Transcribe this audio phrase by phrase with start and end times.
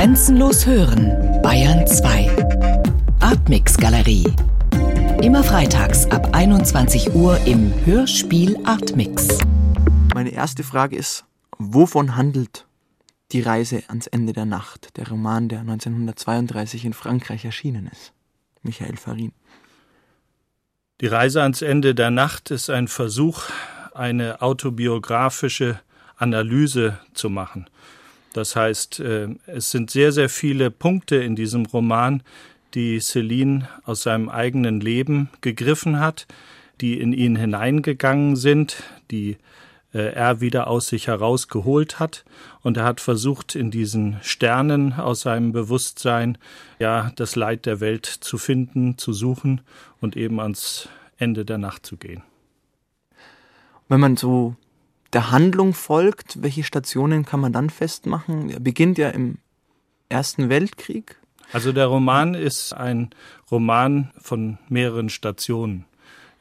[0.00, 2.30] Grenzenlos hören, Bayern 2.
[3.20, 4.24] Artmix Galerie.
[5.20, 9.28] Immer freitags ab 21 Uhr im Hörspiel Artmix.
[10.14, 11.26] Meine erste Frage ist,
[11.58, 12.66] wovon handelt
[13.32, 18.14] die Reise ans Ende der Nacht, der Roman, der 1932 in Frankreich erschienen ist?
[18.62, 19.32] Michael Farin.
[21.02, 23.42] Die Reise ans Ende der Nacht ist ein Versuch,
[23.92, 25.78] eine autobiografische
[26.16, 27.68] Analyse zu machen.
[28.32, 32.22] Das heißt, äh, es sind sehr, sehr viele Punkte in diesem Roman,
[32.74, 36.26] die Celine aus seinem eigenen Leben gegriffen hat,
[36.80, 39.36] die in ihn hineingegangen sind, die
[39.92, 42.24] äh, er wieder aus sich herausgeholt hat.
[42.62, 46.38] Und er hat versucht, in diesen Sternen aus seinem Bewusstsein,
[46.78, 49.60] ja, das Leid der Welt zu finden, zu suchen
[50.00, 52.22] und eben ans Ende der Nacht zu gehen.
[53.88, 54.54] Wenn man so
[55.12, 58.50] der Handlung folgt, welche Stationen kann man dann festmachen?
[58.50, 59.38] Er beginnt ja im
[60.08, 61.16] Ersten Weltkrieg.
[61.52, 63.10] Also der Roman ist ein
[63.50, 65.84] Roman von mehreren Stationen.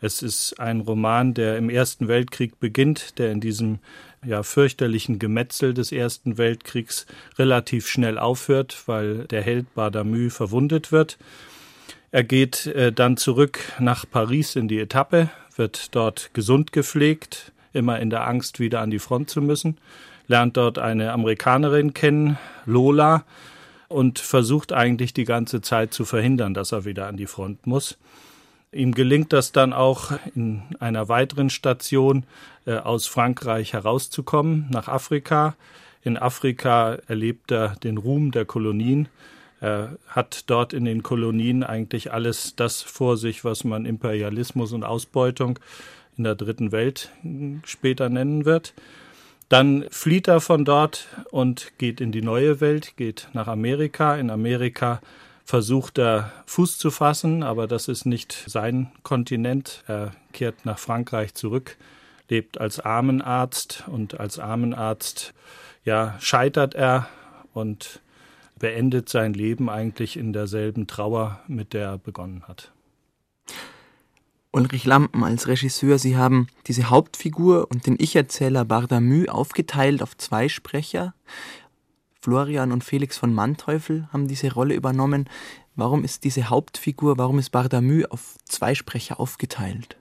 [0.02, 3.80] Es ist ein Roman, der im Ersten Weltkrieg beginnt, der in diesem
[4.26, 7.06] ja fürchterlichen Gemetzel des Ersten Weltkriegs
[7.38, 11.18] relativ schnell aufhört, weil der Held Bardamü verwundet wird.
[12.12, 18.00] Er geht äh, dann zurück nach Paris in die Etappe, wird dort gesund gepflegt, immer
[18.00, 19.78] in der Angst, wieder an die Front zu müssen,
[20.28, 23.24] lernt dort eine Amerikanerin kennen, Lola,
[23.88, 27.98] und versucht eigentlich die ganze Zeit zu verhindern, dass er wieder an die Front muss.
[28.72, 32.24] Ihm gelingt das dann auch in einer weiteren Station
[32.66, 35.56] äh, aus Frankreich herauszukommen, nach Afrika.
[36.04, 39.10] In Afrika erlebt er den Ruhm der Kolonien.
[39.60, 44.84] Er hat dort in den Kolonien eigentlich alles das vor sich, was man Imperialismus und
[44.84, 45.58] Ausbeutung
[46.20, 47.10] in der dritten Welt
[47.64, 48.74] später nennen wird.
[49.48, 54.16] Dann flieht er von dort und geht in die neue Welt, geht nach Amerika.
[54.16, 55.02] In Amerika
[55.44, 59.84] versucht er Fuß zu fassen, aber das ist nicht sein Kontinent.
[59.88, 61.78] Er kehrt nach Frankreich zurück,
[62.30, 65.34] lebt als Armenarzt und als Armenarzt
[65.84, 67.08] ja scheitert er
[67.54, 68.02] und
[68.60, 72.72] beendet sein Leben eigentlich in derselben Trauer, mit der er begonnen hat.
[74.52, 80.50] Ulrich Lampen als Regisseur, Sie haben diese Hauptfigur und den Ich-Erzähler Bardamü aufgeteilt auf zwei
[80.50, 81.14] Sprecher.
[82.22, 85.30] Florian und Felix von Manteuffel haben diese Rolle übernommen.
[85.76, 89.98] Warum ist diese Hauptfigur, warum ist Bardamü auf zwei Sprecher aufgeteilt?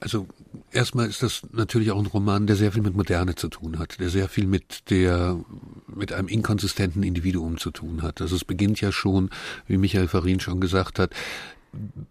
[0.00, 0.26] Also
[0.70, 3.98] erstmal ist das natürlich auch ein Roman, der sehr viel mit Moderne zu tun hat,
[3.98, 5.38] der sehr viel mit der
[5.86, 8.20] mit einem inkonsistenten Individuum zu tun hat.
[8.20, 9.30] Also es beginnt ja schon,
[9.66, 11.12] wie Michael Farin schon gesagt hat,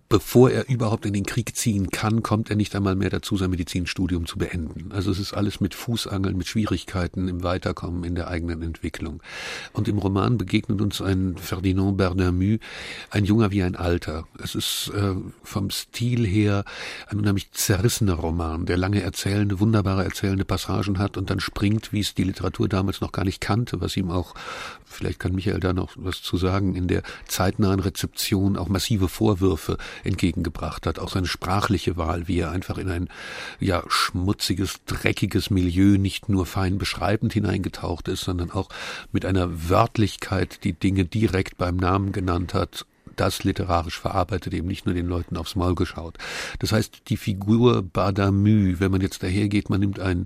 [0.09, 3.50] bevor er überhaupt in den Krieg ziehen kann, kommt er nicht einmal mehr dazu, sein
[3.50, 4.91] Medizinstudium zu beenden.
[4.91, 9.22] Also es ist alles mit Fußangeln, mit Schwierigkeiten im Weiterkommen in der eigenen Entwicklung.
[9.73, 12.59] Und im Roman begegnet uns ein Ferdinand Bernamü,
[13.09, 14.28] ein Junger wie ein Alter.
[14.41, 16.63] Es ist äh, vom Stil her
[17.07, 22.00] ein unheimlich zerrissener Roman, der lange erzählende, wunderbare erzählende Passagen hat und dann springt, wie
[22.00, 24.35] es die Literatur damals noch gar nicht kannte, was ihm auch,
[24.85, 29.47] vielleicht kann Michael da noch was zu sagen, in der zeitnahen Rezeption auch massive Vorwürfe
[30.03, 31.00] entgegengebracht hat.
[31.00, 33.09] Auch seine sprachliche Wahl, wie er einfach in ein
[33.59, 38.69] ja schmutziges, dreckiges Milieu nicht nur fein beschreibend hineingetaucht ist, sondern auch
[39.12, 42.86] mit einer Wörtlichkeit die Dinge direkt beim Namen genannt hat
[43.18, 46.18] das literarisch verarbeitet, eben nicht nur den Leuten aufs Maul geschaut.
[46.59, 50.25] Das heißt, die Figur Badamü, wenn man jetzt dahergeht, man nimmt einen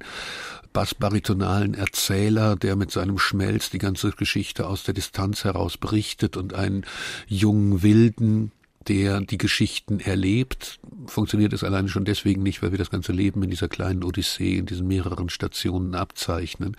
[0.74, 6.54] bassbaritonalen Erzähler, der mit seinem Schmelz die ganze Geschichte aus der Distanz heraus berichtet und
[6.54, 6.86] einen
[7.28, 8.52] jungen Wilden,
[8.88, 13.44] der die Geschichten erlebt, funktioniert es alleine schon deswegen nicht, weil wir das ganze Leben
[13.44, 16.76] in dieser kleinen Odyssee, in diesen mehreren Stationen abzeichnen.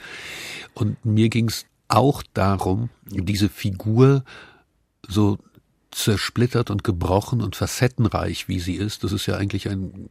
[0.74, 4.24] Und mir ging es auch darum, diese Figur
[5.06, 5.38] so
[5.90, 10.08] zersplittert und gebrochen und facettenreich, wie sie ist, das ist ja eigentlich ein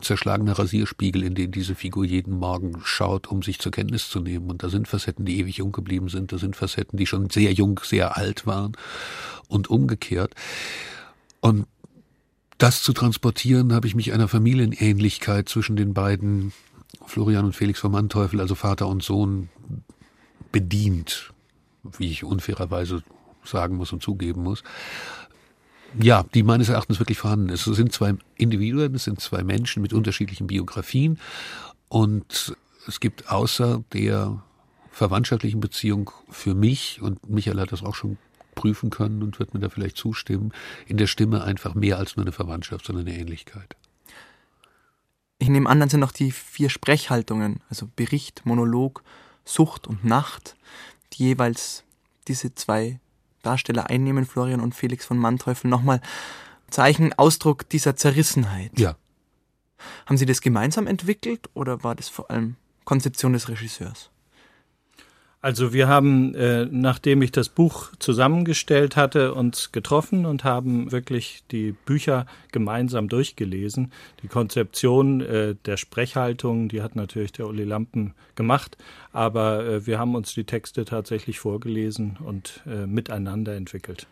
[0.00, 4.50] zerschlagener Rasierspiegel, in den diese Figur jeden Morgen schaut, um sich zur Kenntnis zu nehmen.
[4.50, 7.52] Und da sind Facetten, die ewig jung geblieben sind, da sind Facetten, die schon sehr
[7.52, 8.72] jung, sehr alt waren
[9.48, 10.34] und umgekehrt.
[11.42, 11.66] Und
[12.56, 16.52] das zu transportieren, habe ich mich einer Familienähnlichkeit zwischen den beiden
[17.04, 19.48] Florian und Felix von Manteuffel, also Vater und Sohn,
[20.52, 21.32] bedient,
[21.98, 23.02] wie ich unfairerweise
[23.44, 24.62] sagen muss und zugeben muss.
[26.00, 27.66] Ja, die meines Erachtens wirklich vorhanden ist.
[27.66, 31.18] Es sind zwei Individuen, es sind zwei Menschen mit unterschiedlichen Biografien
[31.88, 32.56] und
[32.86, 34.42] es gibt außer der
[34.92, 38.18] verwandtschaftlichen Beziehung für mich, und Michael hat das auch schon
[38.54, 40.52] prüfen können und wird mir da vielleicht zustimmen,
[40.86, 43.76] in der Stimme einfach mehr als nur eine Verwandtschaft, sondern eine Ähnlichkeit.
[45.38, 49.02] Ich nehme an, dann sind noch die vier Sprechhaltungen, also Bericht, Monolog,
[49.44, 50.56] Sucht und Nacht,
[51.12, 51.82] die jeweils
[52.28, 53.00] diese zwei
[53.42, 56.00] Darsteller einnehmen, Florian und Felix von Manteuffel, nochmal
[56.70, 58.78] Zeichen, Ausdruck dieser Zerrissenheit.
[58.78, 58.96] Ja.
[60.06, 62.54] Haben Sie das gemeinsam entwickelt oder war das vor allem
[62.84, 64.11] Konzeption des Regisseurs?
[65.42, 71.42] Also wir haben, äh, nachdem ich das Buch zusammengestellt hatte, uns getroffen und haben wirklich
[71.50, 73.92] die Bücher gemeinsam durchgelesen.
[74.22, 78.78] Die Konzeption äh, der Sprechhaltung, die hat natürlich der Uli Lampen gemacht,
[79.12, 84.06] aber äh, wir haben uns die Texte tatsächlich vorgelesen und äh, miteinander entwickelt.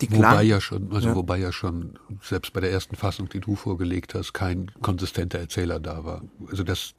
[0.00, 1.14] Die wobei ja schon, also ja.
[1.14, 5.78] wobei ja schon selbst bei der ersten Fassung, die du vorgelegt hast, kein konsistenter Erzähler
[5.78, 6.22] da war.
[6.50, 6.94] Also das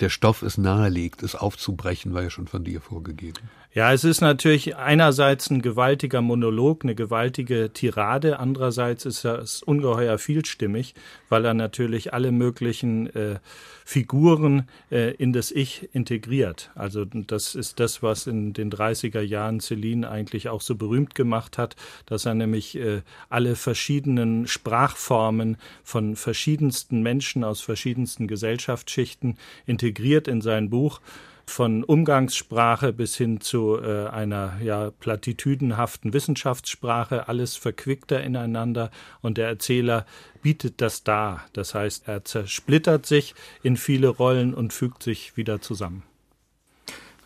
[0.00, 3.48] der Stoff es nahelegt, es aufzubrechen, war ja schon von dir vorgegeben.
[3.74, 10.16] Ja, es ist natürlich einerseits ein gewaltiger Monolog, eine gewaltige Tirade, andererseits ist es ungeheuer
[10.18, 10.94] vielstimmig,
[11.28, 13.40] weil er natürlich alle möglichen äh,
[13.84, 16.70] Figuren äh, in das Ich integriert.
[16.76, 21.58] Also das ist das, was in den 30er Jahren Celine eigentlich auch so berühmt gemacht
[21.58, 21.74] hat,
[22.06, 29.36] dass er nämlich äh, alle verschiedenen Sprachformen von verschiedensten Menschen aus verschiedensten Gesellschaftsschichten
[29.66, 31.00] integriert in sein Buch
[31.46, 39.48] von Umgangssprache bis hin zu äh, einer ja platitüdenhaften Wissenschaftssprache, alles verquickter ineinander und der
[39.48, 40.06] Erzähler
[40.42, 41.44] bietet das dar.
[41.52, 46.02] Das heißt, er zersplittert sich in viele Rollen und fügt sich wieder zusammen.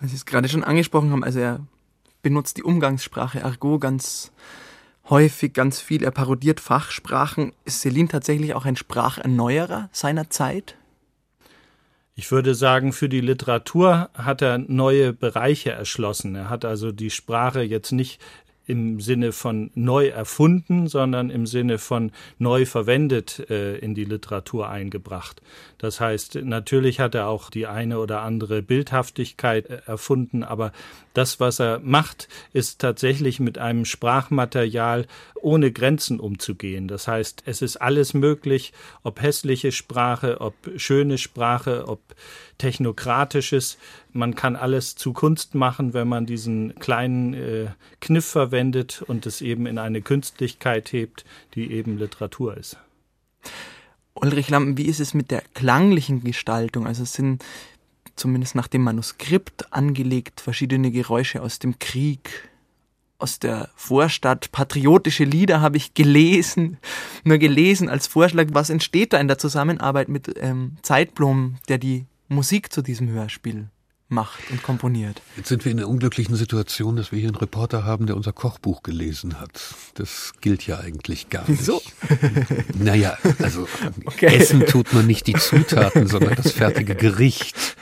[0.00, 1.60] Weil Sie es gerade schon angesprochen haben, also er
[2.22, 4.32] benutzt die Umgangssprache Argot ganz
[5.10, 6.02] häufig, ganz viel.
[6.02, 7.52] Er parodiert Fachsprachen.
[7.64, 10.77] Ist Celine tatsächlich auch ein Spracherneuerer seiner Zeit?
[12.18, 16.34] Ich würde sagen, für die Literatur hat er neue Bereiche erschlossen.
[16.34, 18.20] Er hat also die Sprache jetzt nicht
[18.68, 24.68] im Sinne von neu erfunden, sondern im Sinne von neu verwendet äh, in die Literatur
[24.68, 25.40] eingebracht.
[25.78, 30.72] Das heißt, natürlich hat er auch die eine oder andere Bildhaftigkeit äh, erfunden, aber
[31.14, 35.06] das, was er macht, ist tatsächlich mit einem Sprachmaterial
[35.40, 36.88] ohne Grenzen umzugehen.
[36.88, 38.72] Das heißt, es ist alles möglich,
[39.02, 42.00] ob hässliche Sprache, ob schöne Sprache, ob
[42.58, 43.78] technokratisches.
[44.18, 47.66] Man kann alles zu Kunst machen, wenn man diesen kleinen äh,
[48.00, 51.24] Kniff verwendet und es eben in eine Künstlichkeit hebt,
[51.54, 52.78] die eben Literatur ist.
[54.14, 56.84] Ulrich Lampen, wie ist es mit der klanglichen Gestaltung?
[56.84, 57.44] Also es sind
[58.16, 62.50] zumindest nach dem Manuskript angelegt verschiedene Geräusche aus dem Krieg,
[63.18, 66.78] aus der Vorstadt, patriotische Lieder habe ich gelesen,
[67.22, 68.46] nur gelesen als Vorschlag.
[68.50, 73.68] Was entsteht da in der Zusammenarbeit mit ähm, Zeitblom, der die Musik zu diesem Hörspiel
[74.08, 75.20] macht und komponiert.
[75.36, 78.32] Jetzt sind wir in der unglücklichen Situation, dass wir hier einen Reporter haben, der unser
[78.32, 79.74] Kochbuch gelesen hat.
[79.94, 81.60] Das gilt ja eigentlich gar nicht.
[81.60, 81.82] Wieso?
[82.78, 83.68] Naja, also
[84.04, 84.26] okay.
[84.26, 87.76] essen tut man nicht die Zutaten, sondern das fertige Gericht.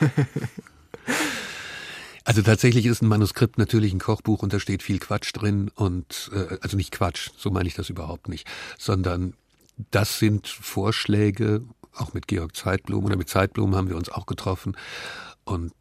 [2.23, 6.29] Also tatsächlich ist ein Manuskript natürlich ein Kochbuch und da steht viel Quatsch drin und
[6.33, 8.47] äh, also nicht Quatsch, so meine ich das überhaupt nicht,
[8.77, 9.33] sondern
[9.91, 11.61] das sind Vorschläge
[11.95, 14.75] auch mit Georg Zeitblum oder mit Zeitblum haben wir uns auch getroffen
[15.47, 15.71] und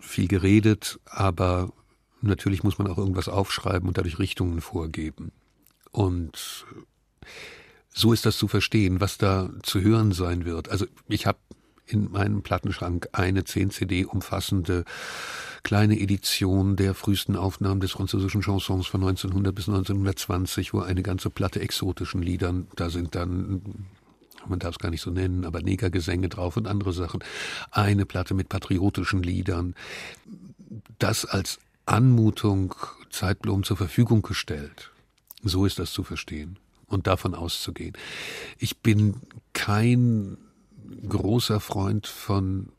[0.00, 1.72] viel geredet, aber
[2.20, 5.32] natürlich muss man auch irgendwas aufschreiben und dadurch Richtungen vorgeben.
[5.90, 6.66] Und
[7.88, 10.68] so ist das zu verstehen, was da zu hören sein wird.
[10.68, 11.38] Also ich habe
[11.86, 14.84] in meinem Plattenschrank eine 10 CD umfassende
[15.62, 21.30] kleine Edition der frühesten Aufnahmen des französischen Chansons von 1900 bis 1920, wo eine ganze
[21.30, 23.86] Platte exotischen Liedern, da sind dann
[24.48, 27.22] man darf es gar nicht so nennen, aber Negergesänge drauf und andere Sachen.
[27.70, 29.74] Eine Platte mit patriotischen Liedern.
[30.98, 32.74] Das als Anmutung
[33.10, 34.90] Zeitblom zur Verfügung gestellt.
[35.42, 37.94] So ist das zu verstehen und davon auszugehen.
[38.58, 39.16] Ich bin
[39.52, 40.38] kein
[41.08, 42.70] großer Freund von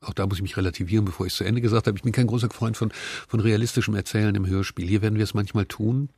[0.00, 1.96] auch da muss ich mich relativieren, bevor ich es zu Ende gesagt habe.
[1.96, 2.90] Ich bin kein großer Freund von,
[3.28, 4.88] von realistischem Erzählen im Hörspiel.
[4.88, 6.08] Hier werden wir es manchmal tun,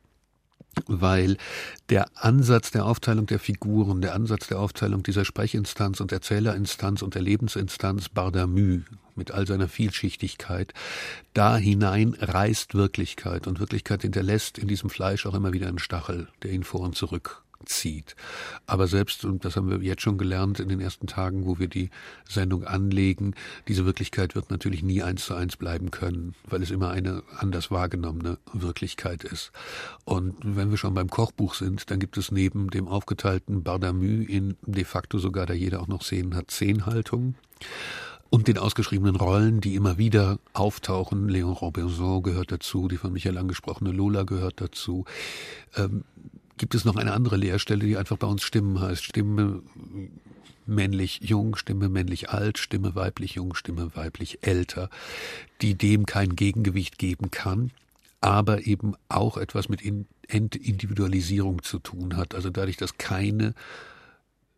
[0.87, 1.37] weil
[1.89, 7.15] der Ansatz der Aufteilung der Figuren, der Ansatz der Aufteilung dieser Sprechinstanz und Erzählerinstanz und
[7.15, 8.81] der Lebensinstanz Bardamü
[9.15, 10.73] mit all seiner Vielschichtigkeit,
[11.33, 13.47] da hinein reißt Wirklichkeit.
[13.47, 16.95] Und Wirklichkeit hinterlässt in diesem Fleisch auch immer wieder einen Stachel, der ihn vor und
[16.95, 18.15] zurück zieht.
[18.67, 21.67] Aber selbst, und das haben wir jetzt schon gelernt in den ersten Tagen, wo wir
[21.67, 21.89] die
[22.27, 23.33] Sendung anlegen,
[23.67, 27.71] diese Wirklichkeit wird natürlich nie eins zu eins bleiben können, weil es immer eine anders
[27.71, 29.51] wahrgenommene Wirklichkeit ist.
[30.03, 34.57] Und wenn wir schon beim Kochbuch sind, dann gibt es neben dem aufgeteilten Bardamü in
[34.65, 37.35] de facto sogar, da jeder auch noch Szenen hat, zehn Haltungen
[38.29, 41.29] und den ausgeschriebenen Rollen, die immer wieder auftauchen.
[41.29, 45.05] Léon Robinson gehört dazu, die von Michael angesprochene Lola gehört dazu.
[45.77, 46.03] Ähm,
[46.57, 49.03] gibt es noch eine andere Leerstelle, die einfach bei uns Stimmen heißt.
[49.03, 49.61] Stimme
[50.65, 54.89] männlich jung, Stimme männlich alt, Stimme weiblich jung, Stimme weiblich älter,
[55.61, 57.71] die dem kein Gegengewicht geben kann,
[58.21, 59.81] aber eben auch etwas mit
[60.27, 62.35] Entindividualisierung zu tun hat.
[62.35, 63.53] Also dadurch, dass keine,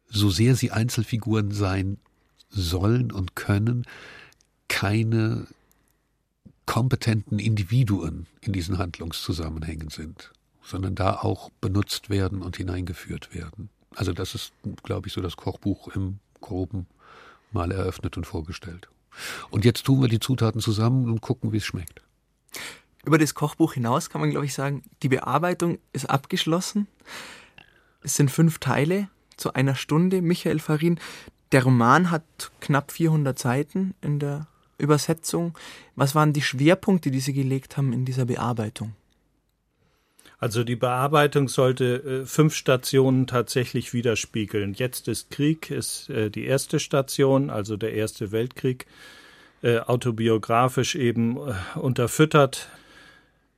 [0.10, 1.98] so sehr sie Einzelfiguren sein
[2.50, 3.86] sollen und können,
[4.70, 5.48] keine
[6.66, 10.32] kompetenten Individuen in diesen Handlungszusammenhängen sind,
[10.68, 13.70] sondern da auch benutzt werden und hineingeführt werden.
[13.96, 14.52] Also das ist,
[14.84, 16.88] glaube ich, so das Kochbuch im groben
[17.52, 18.90] mal eröffnet und vorgestellt.
[19.50, 22.02] Und jetzt tun wir die Zutaten zusammen und gucken, wie es schmeckt.
[23.06, 26.88] Über das Kochbuch hinaus kann man, glaube ich, sagen, die Bearbeitung ist abgeschlossen.
[28.02, 29.08] Es sind fünf Teile
[29.38, 30.22] zu einer Stunde.
[30.22, 31.00] Michael Farin,
[31.54, 34.48] der Roman hat knapp 400 Seiten in der
[34.78, 35.58] Übersetzung.
[35.96, 38.94] Was waren die Schwerpunkte, die Sie gelegt haben in dieser Bearbeitung?
[40.39, 44.74] Also die Bearbeitung sollte äh, fünf Stationen tatsächlich widerspiegeln.
[44.74, 48.86] Jetzt ist Krieg, ist äh, die erste Station, also der Erste Weltkrieg,
[49.63, 52.70] äh, autobiografisch eben äh, unterfüttert.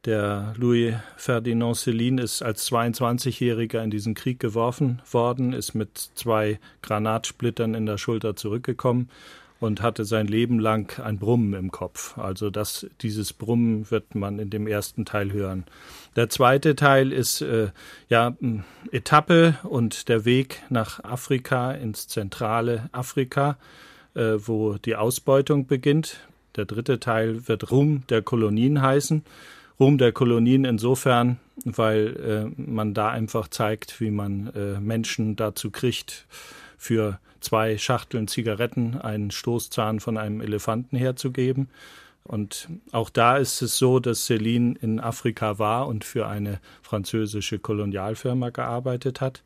[0.05, 6.61] Der Louis Ferdinand Céline ist als 22-Jähriger in diesen Krieg geworfen worden, ist mit zwei
[6.81, 9.09] Granatsplittern in der Schulter zurückgekommen
[9.59, 12.17] und hatte sein Leben lang ein Brummen im Kopf.
[12.17, 15.65] Also das, dieses Brummen wird man in dem ersten Teil hören.
[16.15, 17.69] Der zweite Teil ist äh,
[18.07, 18.35] ja
[18.91, 23.57] Etappe und der Weg nach Afrika ins zentrale Afrika,
[24.15, 26.21] äh, wo die Ausbeutung beginnt.
[26.55, 29.23] Der dritte Teil wird Ruhm der Kolonien heißen.
[29.79, 35.71] Ruhm der Kolonien insofern, weil äh, man da einfach zeigt, wie man äh, Menschen dazu
[35.71, 36.25] kriegt,
[36.77, 41.69] für zwei Schachteln Zigaretten einen Stoßzahn von einem Elefanten herzugeben.
[42.23, 47.57] Und auch da ist es so, dass Céline in Afrika war und für eine französische
[47.57, 49.41] Kolonialfirma gearbeitet hat.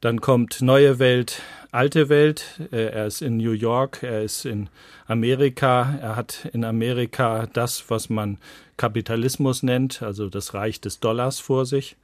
[0.00, 1.40] Dann kommt Neue Welt,
[1.70, 2.60] Alte Welt.
[2.70, 4.68] Äh, er ist in New York, er ist in
[5.06, 5.98] Amerika.
[6.00, 8.36] Er hat in Amerika das, was man
[8.76, 11.96] Kapitalismus nennt, also das Reich des Dollars vor sich.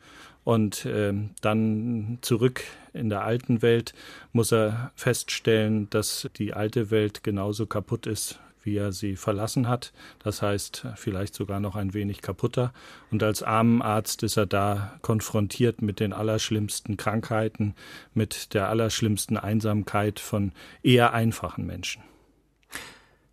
[0.45, 3.95] Und äh, dann zurück in der alten Welt
[4.33, 9.93] muss er feststellen, dass die alte Welt genauso kaputt ist, wie er sie verlassen hat.
[10.23, 12.73] Das heißt, vielleicht sogar noch ein wenig kaputter.
[13.11, 17.75] Und als Armenarzt ist er da konfrontiert mit den allerschlimmsten Krankheiten,
[18.15, 22.03] mit der allerschlimmsten Einsamkeit von eher einfachen Menschen.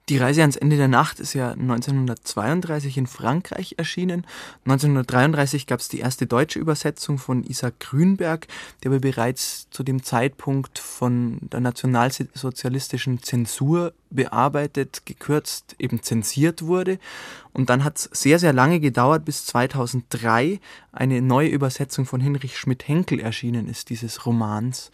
[0.10, 4.26] Die Reise ans Ende der Nacht ist ja 1932 in Frankreich erschienen.
[4.64, 8.48] 1933 gab es die erste deutsche Übersetzung von Isaac Grünberg,
[8.82, 17.00] der aber bereits zu dem Zeitpunkt von der nationalsozialistischen Zensur bearbeitet, gekürzt, eben zensiert wurde.
[17.52, 20.62] Und dann hat es sehr, sehr lange gedauert, bis 2003
[20.94, 24.90] eine neue Übersetzung von Hinrich Schmidt-Henkel erschienen ist, dieses Romans.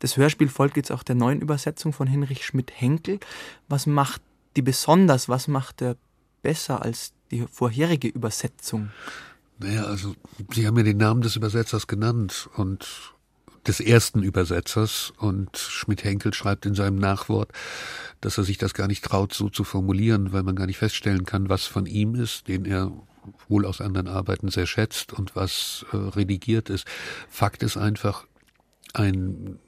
[0.00, 3.18] Das Hörspiel folgt jetzt auch der neuen Übersetzung von Hinrich Schmidt-Henkel.
[3.68, 4.20] Was macht
[4.58, 5.28] die besonders?
[5.28, 5.96] Was macht er
[6.42, 8.90] besser als die vorherige Übersetzung?
[9.58, 10.16] Naja, also
[10.52, 12.86] Sie haben ja den Namen des Übersetzers genannt und
[13.68, 17.52] des ersten Übersetzers und Schmidt-Henkel schreibt in seinem Nachwort,
[18.20, 21.24] dass er sich das gar nicht traut, so zu formulieren, weil man gar nicht feststellen
[21.24, 22.90] kann, was von ihm ist, den er
[23.48, 26.86] wohl aus anderen Arbeiten sehr schätzt und was äh, redigiert ist.
[27.28, 28.26] Fakt ist einfach,
[28.94, 29.60] ein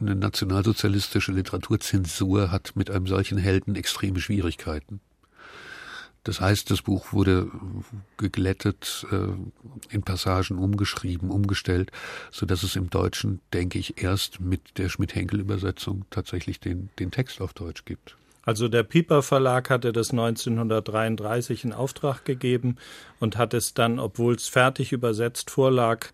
[0.00, 5.00] eine nationalsozialistische Literaturzensur hat mit einem solchen Helden extreme Schwierigkeiten.
[6.26, 7.48] Das heißt, das Buch wurde
[8.16, 11.92] geglättet, äh, in Passagen umgeschrieben, umgestellt,
[12.32, 17.40] so dass es im Deutschen, denke ich, erst mit der Schmidt-Henkel-Übersetzung tatsächlich den, den Text
[17.40, 18.16] auf Deutsch gibt.
[18.42, 22.76] Also der Piper Verlag hatte das 1933 in Auftrag gegeben
[23.20, 26.08] und hat es dann, obwohl es fertig übersetzt vorlag,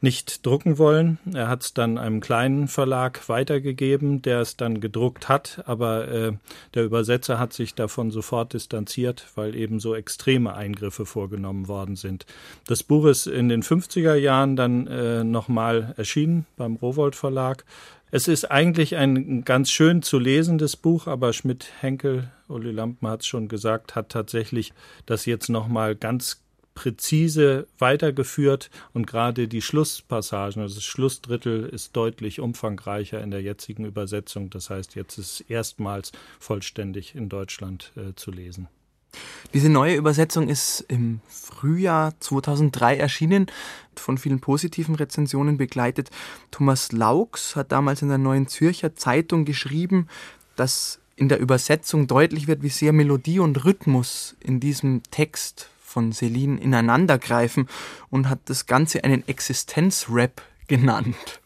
[0.00, 1.18] nicht drucken wollen.
[1.32, 6.32] Er hat es dann einem kleinen Verlag weitergegeben, der es dann gedruckt hat, aber äh,
[6.74, 12.24] der Übersetzer hat sich davon sofort distanziert, weil eben so extreme Eingriffe vorgenommen worden sind.
[12.66, 17.64] Das Buch ist in den 50er Jahren dann äh, nochmal erschienen beim Rowold Verlag.
[18.12, 23.26] Es ist eigentlich ein ganz schön zu lesendes Buch, aber Schmidt-Henkel, Uli Lampen hat es
[23.26, 24.72] schon gesagt, hat tatsächlich
[25.06, 26.42] das jetzt nochmal ganz
[26.74, 33.84] präzise weitergeführt und gerade die Schlusspassagen, also das Schlussdrittel ist deutlich umfangreicher in der jetzigen
[33.84, 34.50] Übersetzung.
[34.50, 38.68] Das heißt, jetzt ist es erstmals vollständig in Deutschland äh, zu lesen.
[39.52, 43.46] Diese neue Übersetzung ist im Frühjahr 2003 erschienen,
[43.96, 46.10] von vielen positiven Rezensionen begleitet.
[46.50, 50.06] Thomas Laux hat damals in der Neuen Zürcher Zeitung geschrieben,
[50.54, 56.12] dass in der Übersetzung deutlich wird, wie sehr Melodie und Rhythmus in diesem Text von
[56.12, 57.68] Celine ineinandergreifen
[58.08, 61.40] und hat das Ganze einen Existenzrap genannt.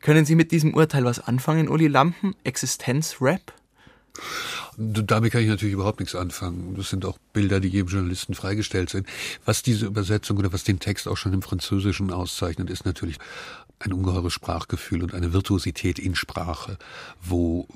[0.00, 2.36] Können Sie mit diesem Urteil was anfangen, Uli Lampen?
[2.44, 3.52] Existenzrap?
[4.76, 6.74] Damit kann ich natürlich überhaupt nichts anfangen.
[6.76, 9.08] Das sind auch Bilder, die jedem Journalisten freigestellt sind.
[9.44, 13.18] Was diese Übersetzung oder was den Text auch schon im Französischen auszeichnet, ist natürlich
[13.80, 16.78] ein ungeheures Sprachgefühl und eine Virtuosität in Sprache,
[17.20, 17.66] wo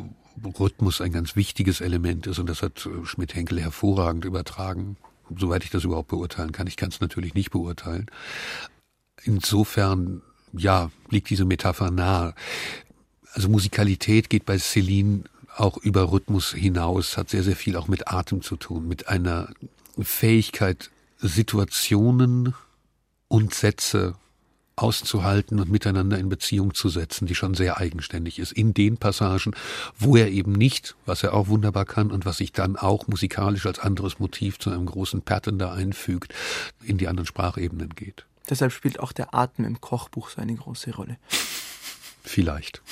[0.61, 2.39] Rhythmus ein ganz wichtiges Element ist.
[2.39, 4.97] Und das hat Schmidt-Henkel hervorragend übertragen,
[5.37, 6.67] soweit ich das überhaupt beurteilen kann.
[6.67, 8.07] Ich kann es natürlich nicht beurteilen.
[9.25, 12.35] Insofern, ja, liegt diese Metapher nahe.
[13.33, 15.25] Also Musikalität geht bei Celine
[15.57, 19.49] auch über Rhythmus hinaus, hat sehr, sehr viel auch mit Atem zu tun, mit einer
[20.01, 22.55] Fähigkeit, Situationen
[23.27, 24.15] und Sätze
[24.83, 28.53] auszuhalten und miteinander in Beziehung zu setzen, die schon sehr eigenständig ist.
[28.53, 29.55] In den Passagen,
[29.99, 33.67] wo er eben nicht, was er auch wunderbar kann und was sich dann auch musikalisch
[33.67, 36.35] als anderes Motiv zu einem großen Pattern da einfügt,
[36.83, 38.25] in die anderen Sprachebenen geht.
[38.49, 41.19] Deshalb spielt auch der Atem im Kochbuch so eine große Rolle.
[42.23, 42.83] Vielleicht.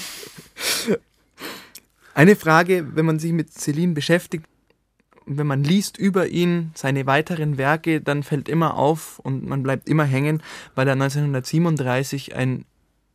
[2.15, 4.47] Eine Frage, wenn man sich mit Celine beschäftigt,
[5.27, 9.89] wenn man liest über ihn, seine weiteren Werke, dann fällt immer auf und man bleibt
[9.89, 10.43] immer hängen,
[10.75, 12.65] weil er 1937 ein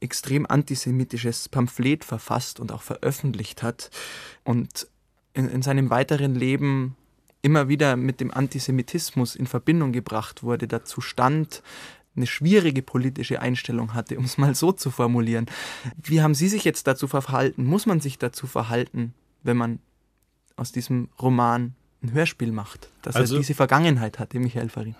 [0.01, 3.89] extrem antisemitisches Pamphlet verfasst und auch veröffentlicht hat
[4.43, 4.87] und
[5.33, 6.97] in, in seinem weiteren Leben
[7.41, 11.63] immer wieder mit dem Antisemitismus in Verbindung gebracht wurde, dazu stand,
[12.15, 15.45] eine schwierige politische Einstellung hatte, um es mal so zu formulieren.
[16.01, 17.63] Wie haben Sie sich jetzt dazu verhalten?
[17.63, 19.13] Muss man sich dazu verhalten,
[19.43, 19.79] wenn man
[20.57, 24.95] aus diesem Roman ein Hörspiel macht, dass also, er diese Vergangenheit hatte, Michael Farin?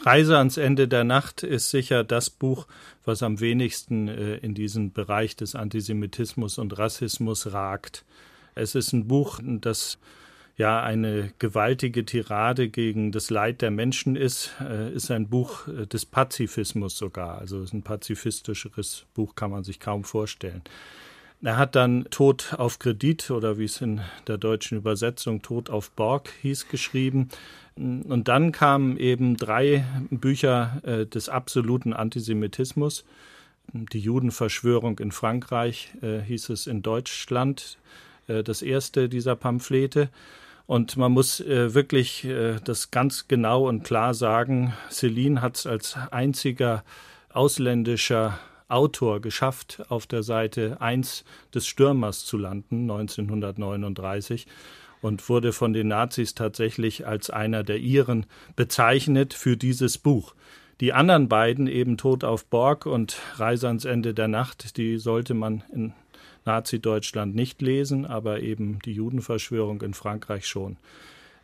[0.00, 2.66] Reise ans Ende der Nacht ist sicher das Buch,
[3.04, 8.04] was am wenigsten äh, in diesen Bereich des Antisemitismus und Rassismus ragt.
[8.54, 9.98] Es ist ein Buch, das
[10.56, 15.86] ja eine gewaltige Tirade gegen das Leid der Menschen ist, äh, ist ein Buch äh,
[15.86, 17.38] des Pazifismus sogar.
[17.38, 20.62] Also ist ein pazifistischeres Buch kann man sich kaum vorstellen.
[21.42, 25.90] Er hat dann Tod auf Kredit oder wie es in der deutschen Übersetzung Tod auf
[25.90, 27.28] Borg hieß geschrieben.
[27.76, 33.04] Und dann kamen eben drei Bücher äh, des absoluten Antisemitismus.
[33.72, 37.76] Die Judenverschwörung in Frankreich äh, hieß es in Deutschland,
[38.28, 40.08] äh, das erste dieser Pamphlete.
[40.66, 45.66] Und man muss äh, wirklich äh, das ganz genau und klar sagen, Celine hat es
[45.66, 46.82] als einziger
[47.28, 51.24] ausländischer Autor geschafft, auf der Seite 1
[51.54, 54.46] des Stürmers zu landen, 1939
[55.02, 58.26] und wurde von den Nazis tatsächlich als einer der ihren
[58.56, 60.34] bezeichnet für dieses Buch.
[60.80, 65.32] Die anderen beiden, eben Tod auf Borg und Reise ans Ende der Nacht, die sollte
[65.32, 65.94] man in
[66.44, 70.76] Nazi-Deutschland nicht lesen, aber eben die Judenverschwörung in Frankreich schon.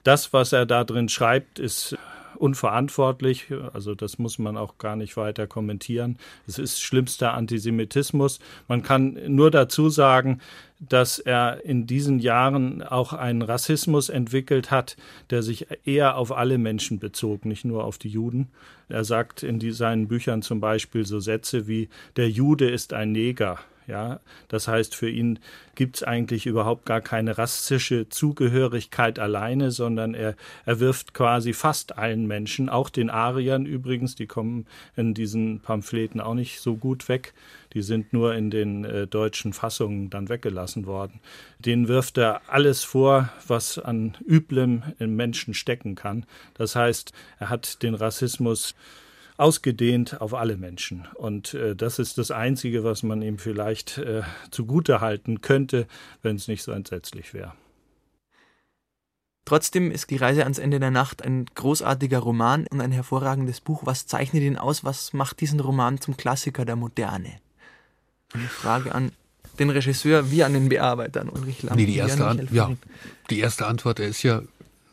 [0.04, 1.96] Das, was er da drin schreibt, ist
[2.42, 6.18] unverantwortlich, also das muss man auch gar nicht weiter kommentieren.
[6.48, 8.40] Es ist schlimmster Antisemitismus.
[8.66, 10.40] Man kann nur dazu sagen,
[10.80, 14.96] dass er in diesen Jahren auch einen Rassismus entwickelt hat,
[15.30, 18.48] der sich eher auf alle Menschen bezog, nicht nur auf die Juden.
[18.88, 23.12] Er sagt in die, seinen Büchern zum Beispiel so Sätze wie der Jude ist ein
[23.12, 25.38] Neger ja, das heißt, für ihn
[25.74, 31.98] gibt es eigentlich überhaupt gar keine rassische Zugehörigkeit alleine, sondern er, er wirft quasi fast
[31.98, 34.66] allen Menschen, auch den Ariern übrigens, die kommen
[34.96, 37.34] in diesen Pamphleten auch nicht so gut weg.
[37.72, 41.20] Die sind nur in den äh, deutschen Fassungen dann weggelassen worden.
[41.58, 46.26] Denen wirft er alles vor, was an Üblem im Menschen stecken kann.
[46.54, 48.74] Das heißt, er hat den Rassismus
[49.36, 51.08] ausgedehnt auf alle Menschen.
[51.14, 55.86] Und äh, das ist das Einzige, was man ihm vielleicht äh, zugute halten könnte,
[56.22, 57.54] wenn es nicht so entsetzlich wäre.
[59.44, 63.82] Trotzdem ist die Reise ans Ende der Nacht ein großartiger Roman und ein hervorragendes Buch.
[63.84, 64.84] Was zeichnet ihn aus?
[64.84, 67.40] Was macht diesen Roman zum Klassiker der Moderne?
[68.32, 69.12] Eine Frage an
[69.58, 71.76] den Regisseur wie an den Bearbeiter, Ulrich Lamm.
[71.76, 72.70] Nee, die erste, An ja,
[73.30, 74.42] die erste Antwort, er ist ja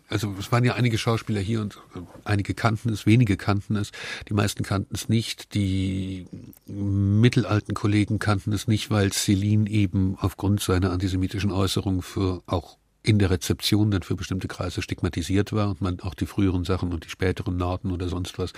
[0.09, 3.91] also es waren ja einige Schauspieler hier und äh, einige kannten es, wenige kannten es,
[4.27, 6.27] die meisten kannten es nicht, die
[6.65, 13.19] mittelalten Kollegen kannten es nicht, weil Celine eben aufgrund seiner antisemitischen Äußerungen für auch in
[13.19, 17.05] der Rezeption dann für bestimmte Kreise stigmatisiert war und man auch die früheren Sachen und
[17.05, 18.51] die späteren Nauten oder sonst was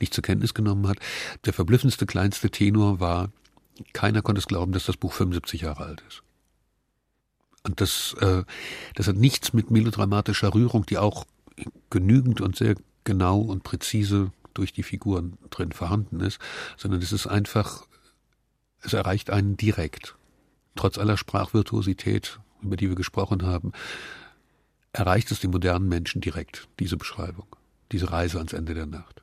[0.00, 0.98] nicht zur Kenntnis genommen hat.
[1.46, 3.30] Der verblüffendste kleinste Tenor war,
[3.92, 6.22] keiner konnte es glauben, dass das Buch 75 Jahre alt ist.
[7.62, 8.44] Und das, äh,
[8.94, 11.26] das hat nichts mit melodramatischer Rührung, die auch
[11.90, 16.40] genügend und sehr genau und präzise durch die Figuren drin vorhanden ist,
[16.76, 17.86] sondern es ist einfach,
[18.82, 20.16] es erreicht einen direkt.
[20.76, 23.72] Trotz aller Sprachvirtuosität, über die wir gesprochen haben,
[24.92, 27.46] erreicht es den modernen Menschen direkt, diese Beschreibung,
[27.92, 29.22] diese Reise ans Ende der Nacht.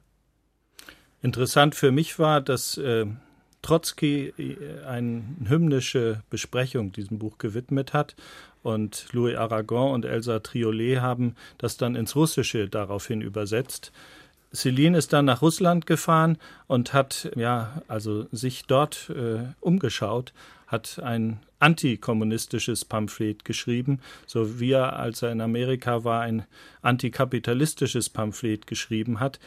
[1.21, 3.07] Interessant für mich war, dass äh,
[3.61, 8.15] Trotzki äh, eine hymnische Besprechung diesem Buch gewidmet hat.
[8.63, 13.91] Und Louis Aragon und Elsa Triolet haben das dann ins Russische daraufhin übersetzt.
[14.53, 20.33] Celine ist dann nach Russland gefahren und hat ja also sich dort äh, umgeschaut,
[20.67, 26.45] hat ein antikommunistisches Pamphlet geschrieben, so wie er, als er in Amerika war, ein
[26.81, 29.39] antikapitalistisches Pamphlet geschrieben hat.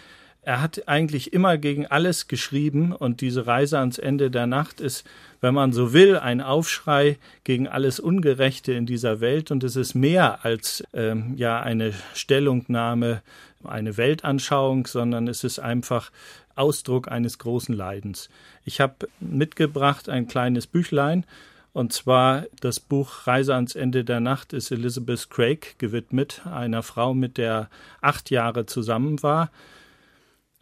[0.42, 5.04] Er hat eigentlich immer gegen alles geschrieben und diese Reise ans Ende der Nacht ist,
[5.42, 9.94] wenn man so will, ein Aufschrei gegen alles Ungerechte in dieser Welt und es ist
[9.94, 13.22] mehr als ähm, ja eine Stellungnahme,
[13.64, 16.10] eine Weltanschauung, sondern es ist einfach
[16.54, 18.30] Ausdruck eines großen Leidens.
[18.64, 21.24] Ich habe mitgebracht ein kleines Büchlein,
[21.72, 27.14] und zwar das Buch Reise ans Ende der Nacht ist Elizabeth Craig gewidmet, einer Frau,
[27.14, 27.68] mit der
[28.00, 29.50] acht Jahre zusammen war.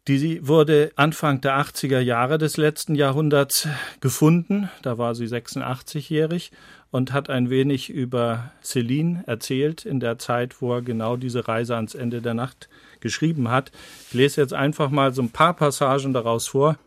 [0.08, 3.68] Die wurde Anfang der 80er Jahre des letzten Jahrhunderts
[4.00, 4.70] gefunden.
[4.80, 6.50] Da war sie 86-jährig
[6.90, 11.76] und hat ein wenig über Celine erzählt in der Zeit, wo er genau diese Reise
[11.76, 13.70] ans Ende der Nacht geschrieben hat.
[14.08, 16.78] Ich lese jetzt einfach mal so ein paar Passagen daraus vor.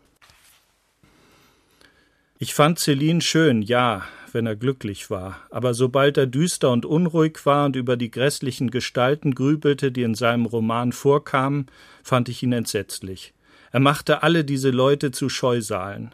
[2.40, 4.02] Ich fand Celine schön, ja,
[4.34, 8.72] wenn er glücklich war, aber sobald er düster und unruhig war und über die grässlichen
[8.72, 11.68] Gestalten grübelte, die in seinem Roman vorkamen,
[12.04, 13.34] fand ich ihn entsetzlich.
[13.72, 16.14] Er machte alle diese Leute zu Scheusalen.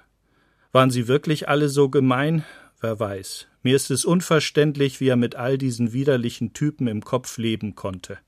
[0.71, 2.43] Waren sie wirklich alle so gemein?
[2.79, 3.47] Wer weiß.
[3.63, 8.19] Mir ist es unverständlich, wie er mit all diesen widerlichen Typen im Kopf leben konnte.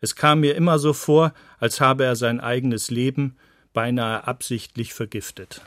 [0.00, 3.36] Es kam mir immer so vor, als habe er sein eigenes Leben
[3.72, 5.62] beinahe absichtlich vergiftet.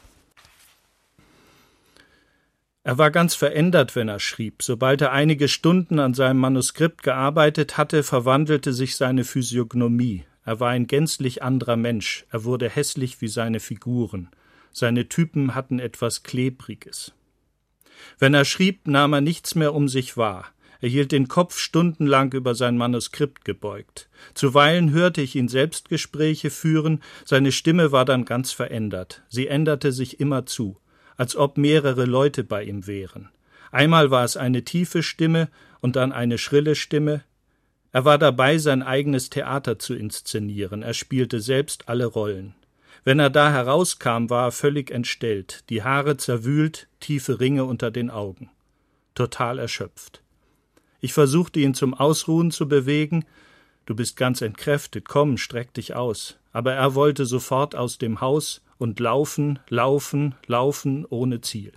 [2.83, 4.63] Er war ganz verändert, wenn er schrieb.
[4.63, 10.25] Sobald er einige Stunden an seinem Manuskript gearbeitet hatte, verwandelte sich seine Physiognomie.
[10.43, 12.25] Er war ein gänzlich anderer Mensch.
[12.31, 14.29] Er wurde hässlich wie seine Figuren.
[14.71, 17.13] Seine Typen hatten etwas Klebriges.
[18.17, 20.47] Wenn er schrieb, nahm er nichts mehr um sich wahr.
[20.79, 24.09] Er hielt den Kopf stundenlang über sein Manuskript gebeugt.
[24.33, 29.21] Zuweilen hörte ich ihn Selbstgespräche führen, seine Stimme war dann ganz verändert.
[29.29, 30.80] Sie änderte sich immer zu
[31.21, 33.29] als ob mehrere Leute bei ihm wären.
[33.71, 37.23] Einmal war es eine tiefe Stimme und dann eine schrille Stimme.
[37.91, 42.55] Er war dabei, sein eigenes Theater zu inszenieren, er spielte selbst alle Rollen.
[43.03, 48.09] Wenn er da herauskam, war er völlig entstellt, die Haare zerwühlt, tiefe Ringe unter den
[48.09, 48.49] Augen.
[49.13, 50.23] Total erschöpft.
[51.01, 53.25] Ich versuchte ihn zum Ausruhen zu bewegen.
[53.85, 56.39] Du bist ganz entkräftet, komm, streck dich aus.
[56.51, 61.71] Aber er wollte sofort aus dem Haus und laufen, laufen, laufen ohne Ziel.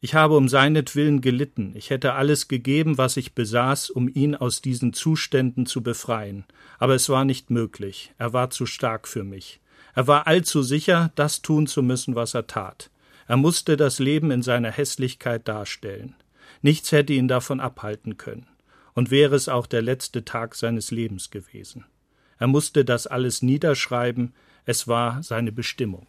[0.00, 4.62] Ich habe um seinetwillen gelitten, ich hätte alles gegeben, was ich besaß, um ihn aus
[4.62, 6.44] diesen Zuständen zu befreien,
[6.80, 9.60] aber es war nicht möglich, er war zu stark für mich.
[9.94, 12.90] Er war allzu sicher, das tun zu müssen, was er tat.
[13.28, 16.16] Er musste das Leben in seiner Hässlichkeit darstellen.
[16.60, 18.48] Nichts hätte ihn davon abhalten können.
[18.94, 21.84] Und wäre es auch der letzte Tag seines Lebens gewesen.
[22.38, 24.34] Er musste das alles niederschreiben,
[24.66, 26.06] es war seine Bestimmung.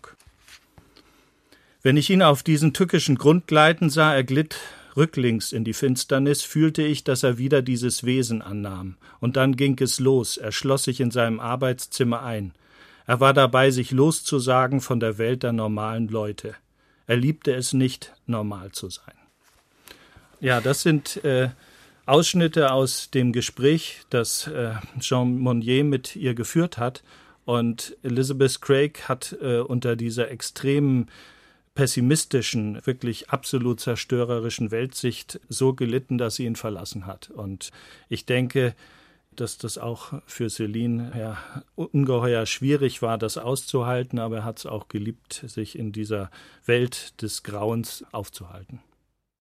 [1.84, 4.58] Wenn ich ihn auf diesen tückischen Grund gleiten sah, er glitt
[4.98, 8.98] rücklings in die Finsternis, fühlte ich, dass er wieder dieses Wesen annahm.
[9.20, 12.54] Und dann ging es los, er schloss sich in seinem Arbeitszimmer ein.
[13.06, 16.56] Er war dabei, sich loszusagen von der Welt der normalen Leute.
[17.06, 19.15] Er liebte es nicht, normal zu sein.
[20.41, 21.50] Ja, das sind äh,
[22.06, 27.04] Ausschnitte aus dem Gespräch, das äh, Jean Monnier mit ihr geführt hat.
[27.47, 31.10] Und Elizabeth Craig hat äh, unter dieser extremen
[31.75, 37.29] pessimistischen, wirklich absolut zerstörerischen Weltsicht so gelitten, dass sie ihn verlassen hat.
[37.29, 37.71] Und
[38.10, 38.75] ich denke,
[39.33, 41.38] dass das auch für Celine ja,
[41.75, 46.29] ungeheuer schwierig war, das auszuhalten, aber er hat es auch geliebt, sich in dieser
[46.65, 48.81] Welt des Grauens aufzuhalten.